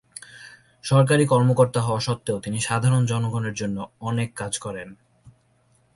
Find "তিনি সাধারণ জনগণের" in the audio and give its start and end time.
2.39-3.53